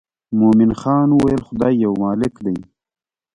مومن 0.39 0.71
خان 0.81 1.07
وویل 1.13 1.41
خدای 1.47 1.73
یو 1.83 1.93
مالک 2.01 2.33
دی. 2.45 2.57